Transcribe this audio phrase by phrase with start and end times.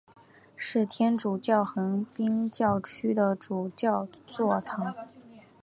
[0.55, 4.95] 是天主教横滨教区的主教座堂。